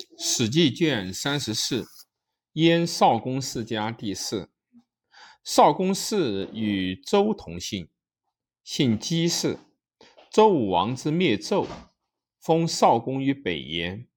[0.16, 1.86] 《史记》卷三十四，
[2.54, 4.50] 燕少公世家第四。
[5.44, 7.90] 少公氏与周同姓，
[8.64, 9.58] 姓姬氏。
[10.30, 11.66] 周武王之灭纣，
[12.38, 14.08] 封少公于北燕。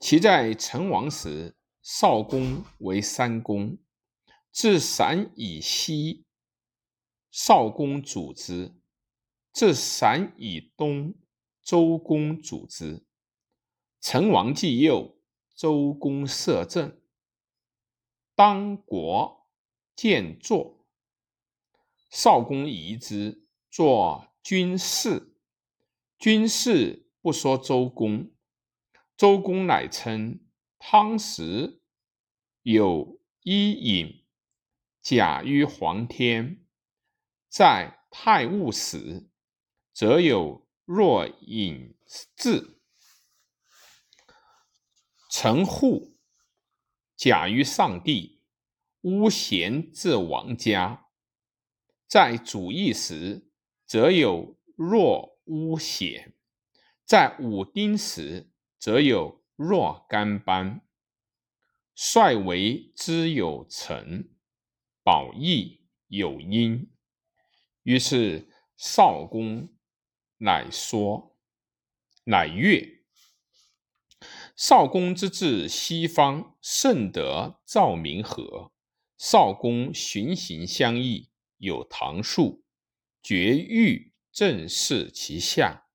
[0.00, 3.78] 其在成王时，少公为三公。
[4.50, 6.24] 至陕以西，
[7.30, 8.74] 少公主之；
[9.52, 11.14] 至陕以东，
[11.62, 13.04] 周公主之。
[14.04, 15.16] 成王既幼，
[15.54, 17.00] 周公摄政。
[18.34, 19.48] 当国
[19.96, 20.86] 建作，
[22.10, 25.34] 少公疑之，作军事。
[26.18, 28.30] 军事不说周公，
[29.16, 30.38] 周公乃称
[30.78, 31.80] 汤时
[32.60, 34.22] 有伊尹。
[35.00, 36.62] 甲于黄天，
[37.48, 39.30] 在太戊时，
[39.94, 41.96] 则有若隐
[42.36, 42.73] 志。
[45.36, 46.16] 臣户
[47.16, 48.40] 假于上帝，
[49.00, 51.08] 巫贤至王家，
[52.06, 53.50] 在主义时，
[53.84, 56.34] 则有若巫贤；
[57.04, 60.86] 在武丁时，则有若干班。
[61.96, 64.28] 帅为之有成。
[65.02, 66.92] 宝义有因，
[67.82, 69.68] 于是少公
[70.38, 71.36] 乃说，
[72.22, 73.03] 乃悦。
[74.56, 78.72] 少公之至西方，甚得赵明和。
[79.18, 82.62] 少公循行相异，有唐术，
[83.22, 85.86] 绝域正视其下，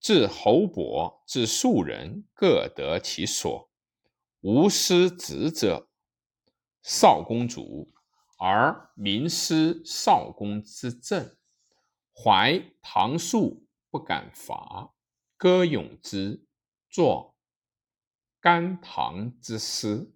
[0.00, 3.70] 至侯伯，至庶人，各得其所，
[4.40, 5.88] 无失职者。
[6.82, 7.88] 少公主。
[8.38, 11.38] 而民师少公之政，
[12.12, 14.94] 怀唐术不敢伐，
[15.38, 16.44] 歌咏之，
[16.90, 17.35] 作
[18.46, 20.14] 甘棠之诗。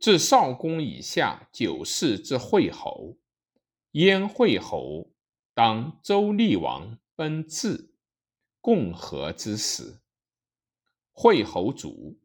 [0.00, 3.16] 至少公以下九世之惠侯，
[3.92, 5.14] 燕惠侯
[5.54, 7.94] 当周厉王奔至，
[8.60, 10.00] 共和之时，
[11.12, 12.18] 惠侯主，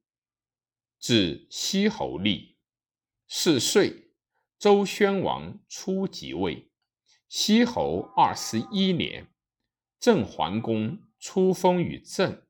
[0.98, 2.58] 至西侯立，
[3.28, 4.16] 是岁。
[4.58, 6.72] 周宣王初即位，
[7.30, 9.32] 西侯二十一年，
[10.00, 12.45] 郑桓公初封于郑。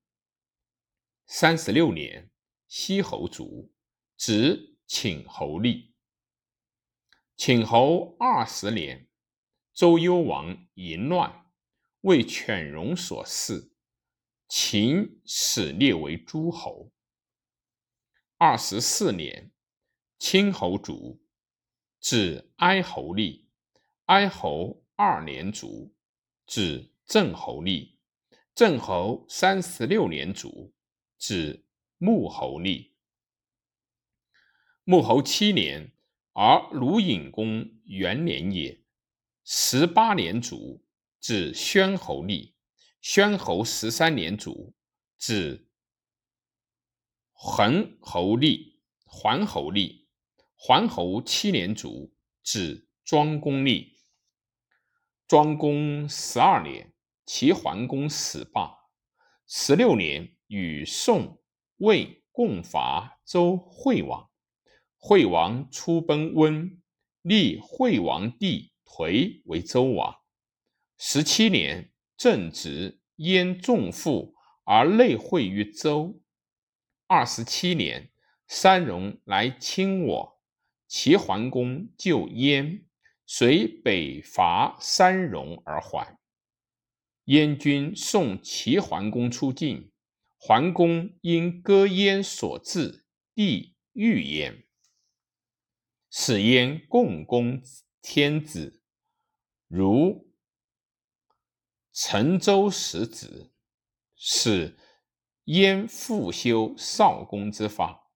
[1.27, 2.29] 三十六年，
[2.67, 3.73] 西侯卒，
[4.15, 5.93] 子请侯立。
[7.35, 9.07] 请侯二十年，
[9.73, 11.47] 周幽王淫乱，
[12.01, 13.71] 为犬戎所弑，
[14.47, 16.91] 秦始列为诸侯。
[18.37, 19.51] 二十四年，
[20.19, 21.21] 清侯卒。
[21.99, 23.49] 至哀侯立，
[24.05, 25.95] 哀侯二年卒，
[26.45, 27.97] 至郑侯立，
[28.53, 30.74] 郑侯三十六年卒，
[31.27, 31.65] 至
[31.97, 32.93] 穆侯立，
[34.83, 35.91] 穆侯七年，
[36.33, 38.79] 而鲁隐公元年也，
[39.43, 40.85] 十八年卒，
[41.19, 42.53] 至宣侯立，
[43.01, 44.75] 宣侯十三年卒，
[45.17, 45.67] 至
[47.31, 50.07] 桓侯立，桓侯立。
[50.55, 52.13] 桓侯七年卒，
[52.43, 53.97] 至庄公立。
[55.27, 56.93] 庄公十二年，
[57.25, 58.77] 齐桓公死罢。
[59.47, 61.39] 十六年，与宋、
[61.77, 64.29] 魏共伐周惠王。
[64.97, 66.81] 惠王出奔温，
[67.21, 70.15] 立惠王弟颓为周王。
[70.97, 76.21] 十七年，正值燕重负而内惠于周。
[77.07, 78.09] 二十七年，
[78.47, 80.41] 三戎来侵我。
[80.87, 82.85] 齐桓公救燕，
[83.25, 86.17] 随北伐三戎而还。
[87.25, 89.91] 燕军送齐桓公出境，
[90.47, 94.67] 桓公因割燕所至，帝欲燕，
[96.11, 97.59] 使燕共攻
[97.99, 98.83] 天子，
[99.67, 100.31] 如
[101.91, 103.55] 陈州十子，
[104.15, 104.77] 使
[105.45, 108.11] 燕复修少公之法。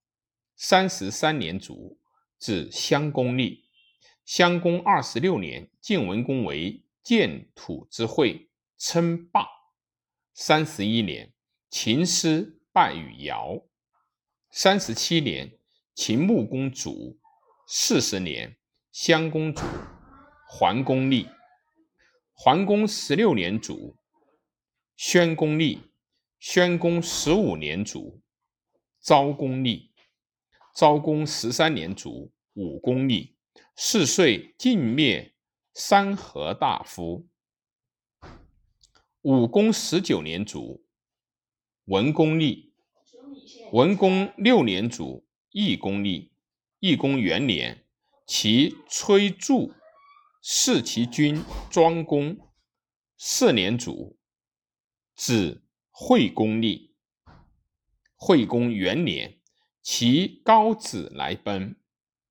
[0.56, 2.00] 三十三年卒。
[2.38, 3.68] 至襄公立，
[4.24, 9.48] 襄公二十六年，晋文公为建土之会，称霸。
[10.36, 11.34] 三十一年，
[11.70, 13.62] 秦师败于尧。
[14.50, 15.60] 三十七年，
[15.94, 17.20] 秦穆公卒。
[17.68, 18.58] 四十年，
[18.92, 19.62] 襄公卒，
[20.48, 21.28] 桓公立。
[22.34, 23.96] 桓公十六年卒，
[24.96, 25.92] 宣公立。
[26.40, 28.22] 宣公十五年卒，
[29.02, 29.92] 昭公立。
[30.74, 33.36] 昭公十三年卒，武公立。
[33.76, 35.36] 四岁尽灭
[35.74, 37.28] 三河大夫。
[39.22, 40.84] 武公十九年卒，
[41.90, 42.72] 文公立。
[43.72, 46.32] 文公六年卒，义公立。
[46.80, 47.84] 义公元年，
[48.28, 49.74] 其崔杼
[50.40, 52.38] 弑其君庄公。
[53.18, 54.20] 四年卒，
[55.16, 56.96] 子惠公立。
[58.16, 59.42] 惠公元年，
[59.82, 61.76] 其高子来奔。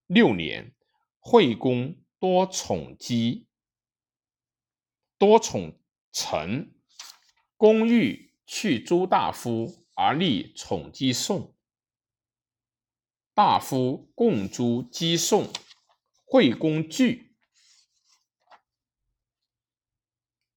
[0.07, 0.73] 六年，
[1.19, 3.49] 惠公多宠姬，
[5.19, 5.81] 多宠
[6.13, 6.73] 臣。
[7.57, 11.55] 公欲去诸大夫，而立宠姬宋。
[13.35, 15.53] 大夫共诛姬宋，
[16.25, 17.37] 惠公惧，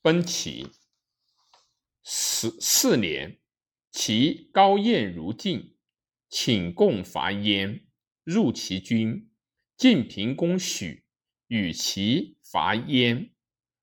[0.01, 0.71] 奔齐。
[2.01, 3.41] 十四年，
[3.91, 5.75] 其高宴如晋，
[6.29, 7.85] 请共伐燕，
[8.23, 9.29] 入其军。
[9.75, 11.03] 晋平公许，
[11.47, 13.33] 与其伐燕，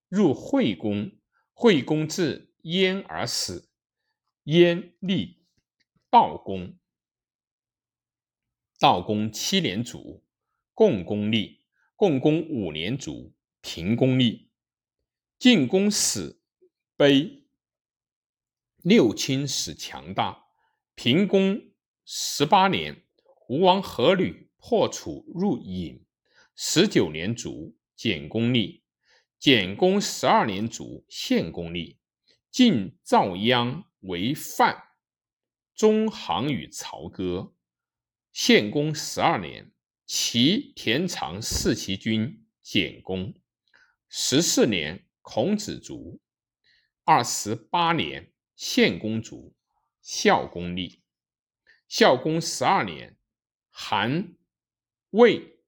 [0.09, 1.13] 入惠公。
[1.53, 3.68] 惠公至燕而死，
[4.51, 5.43] 燕立
[6.11, 6.79] 悼公。
[8.81, 10.25] 道公七年卒，
[10.73, 11.67] 共公立。
[11.95, 14.51] 共公五年卒，平公立。
[15.39, 16.41] 晋公死，
[16.97, 17.45] 悲。
[18.79, 20.47] 六卿始强大。
[20.95, 21.61] 平公
[22.07, 23.03] 十八年，
[23.51, 26.01] 吴王阖闾破楚入郢，
[26.57, 28.83] 十九年卒，简公立。
[29.39, 31.99] 简公十二年卒，献公立。
[32.51, 34.91] 晋赵鞅为范，
[35.75, 37.55] 中行与曹歌。
[38.33, 39.73] 献公十二年，
[40.07, 43.35] 齐田常弑其君简公。
[44.09, 46.21] 十四年，孔子卒。
[47.05, 49.57] 二十八年，献公卒，
[50.01, 51.03] 孝公立。
[51.89, 53.17] 孝公十二年，
[53.71, 54.37] 韩、
[55.11, 55.63] 魏、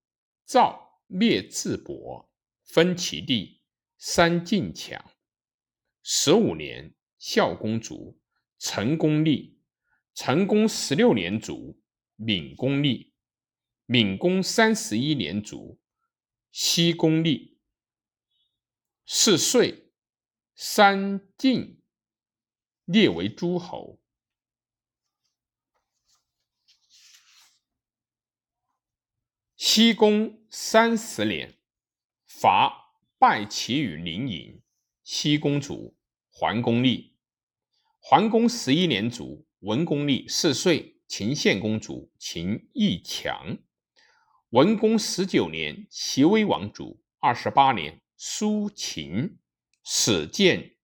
[0.45, 2.31] 赵灭智伯，
[2.63, 3.63] 分其地，
[3.97, 5.03] 三晋强。
[6.03, 8.20] 十五年，孝公卒，
[8.61, 9.59] 成公立。
[10.15, 11.77] 成公十六年卒。
[12.23, 13.15] 闵公立，
[13.87, 15.81] 闵公三十一年卒，
[16.53, 17.59] 西公立。
[19.07, 19.91] 是岁，
[20.55, 21.81] 三晋
[22.85, 23.99] 列为诸侯。
[29.57, 31.59] 西公三十年，
[32.27, 34.61] 伐败齐于临沂，
[35.07, 35.97] 僖公卒，
[36.29, 37.17] 桓公立。
[38.01, 40.27] 桓公十一年卒，文公立。
[40.27, 40.97] 四岁。
[41.07, 43.59] 秦献公主，秦义强。
[44.51, 47.03] 文公十九年，齐威王卒。
[47.19, 49.41] 二十八年，苏秦
[49.83, 50.77] 始建，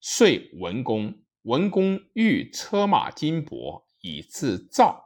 [0.00, 1.22] 遂文公。
[1.42, 5.04] 文公欲车马金帛以自赵，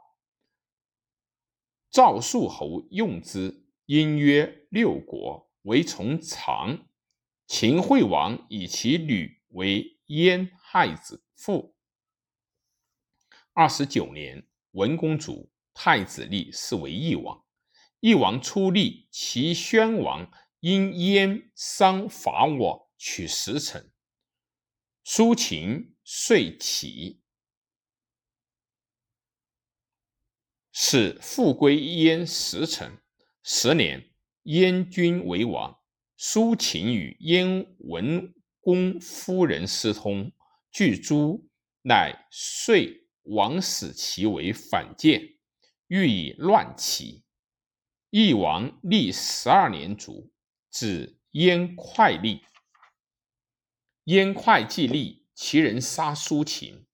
[1.91, 6.87] 赵肃侯用之，因曰：“六国为从长。”
[7.47, 11.73] 秦惠王以其女为燕太子傅。
[13.53, 17.45] 二十九年，文公主，太子立，是为义王。
[18.01, 20.29] 义王初立，齐宣王
[20.59, 23.89] 因燕商伐我，取十城。
[25.05, 27.21] 苏秦遂起，
[30.73, 32.99] 使复归燕十城。
[33.43, 34.11] 十年，
[34.43, 35.79] 燕君为王。
[36.17, 40.33] 苏秦与燕文公夫人私通，
[40.75, 41.47] 具诛，
[41.83, 43.07] 乃遂。
[43.23, 45.37] 王使其为反间，
[45.87, 47.23] 欲以乱齐。
[48.09, 50.33] 义王立十二年卒，
[50.69, 52.41] 子燕快立。
[54.03, 56.85] 燕快既立，其人杀苏秦。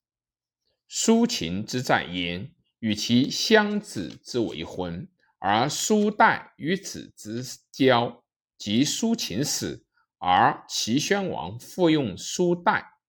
[0.87, 8.23] 苏秦之在燕，与其相子之为婚，而苏代与子之交。
[8.59, 9.87] 及苏秦死，
[10.19, 13.00] 而齐宣王复用苏代。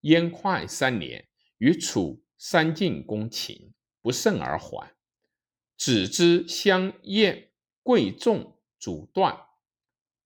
[0.00, 1.28] 燕快三年，
[1.58, 2.24] 与楚。
[2.42, 4.94] 三晋攻秦，不胜而还。
[5.76, 7.50] 子之相厌，
[7.82, 9.38] 贵重，阻断。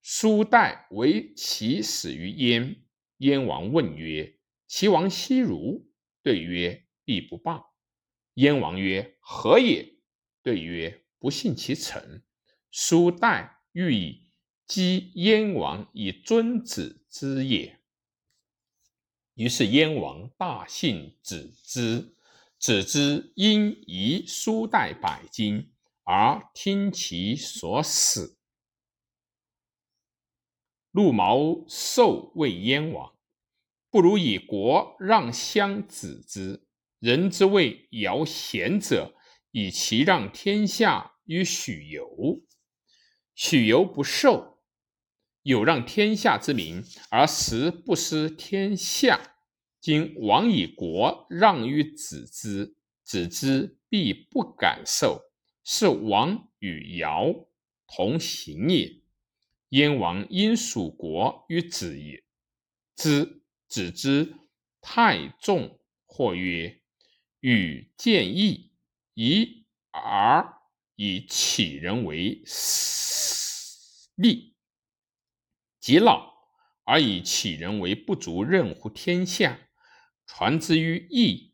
[0.00, 2.84] 苏代为其死于燕。
[3.16, 4.38] 燕王问曰
[4.68, 5.90] ：“齐王奚如？”
[6.22, 7.74] 对曰：“必不报。”
[8.34, 9.96] 燕王曰：“何也？”
[10.40, 12.22] 对曰：“不信其臣。”
[12.70, 14.28] 苏代欲以
[14.68, 17.80] 击燕王以尊子之也。
[19.34, 22.14] 于是燕王大信子之，
[22.58, 25.72] 子之因遗书代百金，
[26.04, 28.38] 而听其所死。
[30.92, 33.12] 陆毛受为燕王，
[33.90, 36.68] 不如以国让相子之。
[37.00, 39.14] 人之谓尧贤者，
[39.50, 42.40] 以其让天下于许由。
[43.34, 44.53] 许由不受。
[45.44, 49.36] 有让天下之民，而实不失天下。
[49.78, 52.74] 今王以国让于子之，
[53.04, 55.20] 子之必不敢受，
[55.62, 57.46] 是王与尧
[57.86, 59.02] 同行也。
[59.68, 62.24] 燕王因属国于子也，
[62.96, 64.34] 之子之
[64.80, 66.80] 太重，或曰
[67.40, 68.70] ：“与见义，
[69.12, 70.54] 以而
[70.96, 72.42] 以启人为
[74.14, 74.53] 利；
[75.84, 76.32] 及老
[76.84, 79.58] 而以启人为不足任乎天下，
[80.26, 81.52] 传之于义，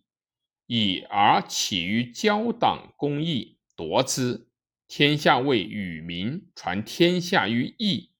[0.66, 4.46] 以而起于交党公义，夺之。
[4.86, 8.12] 天下为与民，传天下于义，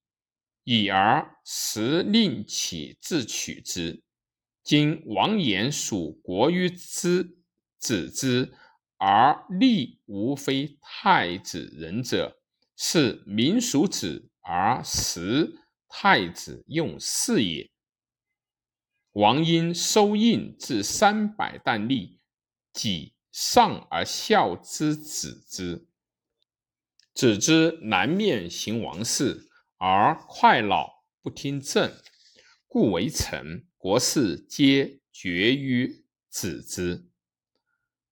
[0.65, 4.03] 以而时令起自取之。
[4.65, 7.39] 今王言属国于之
[7.79, 8.53] 子之，
[8.97, 12.41] 而立无非太子人者，
[12.77, 15.60] 是民属子而实
[15.91, 17.69] 太子用事也。
[19.13, 22.21] 王因收印至三百担粟，
[22.73, 25.89] 己上而孝之子之。
[27.13, 31.93] 子之南面行王事，而快老不听政，
[32.69, 33.67] 故为臣。
[33.77, 37.11] 国事皆决于子之。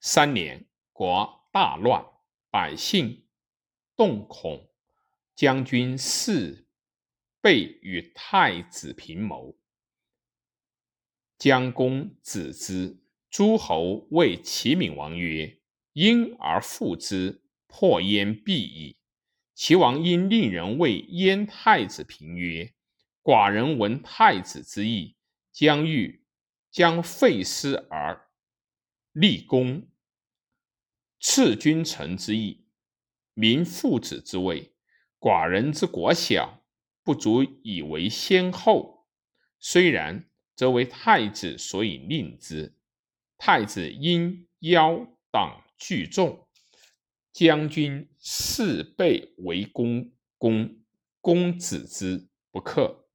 [0.00, 2.04] 三年，国大乱，
[2.50, 3.24] 百姓
[3.94, 4.68] 动恐。
[5.34, 6.66] 将军事
[7.40, 9.56] 备与太子平谋，
[11.38, 12.98] 将攻子之。
[13.30, 15.60] 诸侯谓齐闵王曰
[15.92, 18.96] ：“因而复之，破燕必矣。”
[19.54, 22.72] 齐王因令人谓燕太子平曰
[23.22, 25.16] ：“寡人闻太子之意，
[25.52, 26.24] 将欲
[26.70, 28.28] 将废师而
[29.12, 29.88] 立功。”
[31.20, 32.64] 赐君臣之义，
[33.34, 34.72] 民父子之位。
[35.20, 36.57] 寡人之国小，
[37.08, 39.06] 不足以为先后。
[39.58, 42.76] 虽然，则为太子所以令之。
[43.38, 46.46] 太子因邀党聚众，
[47.32, 50.82] 将军事备为公公
[51.22, 53.08] 公子之不克。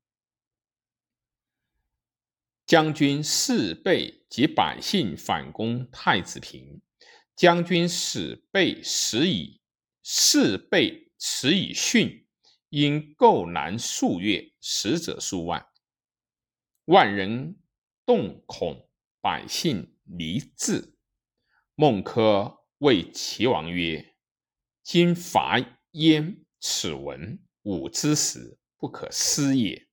[2.66, 6.82] 将军事备及百姓反攻太子平。
[7.36, 9.62] 将军使备时以
[10.02, 12.23] 士备时以训，
[12.74, 15.68] 因构难数月，死者数万，
[16.86, 17.56] 万人
[18.04, 18.90] 动恐，
[19.22, 20.98] 百姓离至。
[21.76, 24.16] 孟轲谓齐王曰
[24.82, 25.60] ：“今伐
[25.92, 29.88] 燕，此文武之时，不可失也。”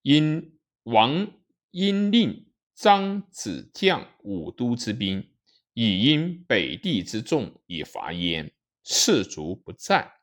[0.00, 1.30] 因王
[1.72, 5.30] 因令张子将武都之兵。
[5.74, 10.15] 以因北地之众以伐燕，士卒不在，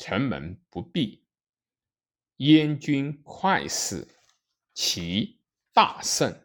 [0.00, 1.26] 城门不闭。
[2.36, 4.08] 燕军快逝，
[4.72, 5.38] 其
[5.74, 6.42] 大胜。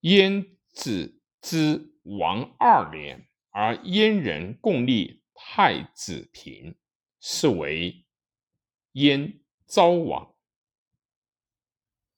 [0.00, 6.76] 燕子之王二年，而燕人共立太子平，
[7.18, 8.04] 是为
[8.92, 10.34] 燕昭王。